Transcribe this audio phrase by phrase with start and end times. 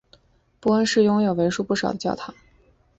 [0.59, 2.33] 波恩市拥有为数不少的教堂。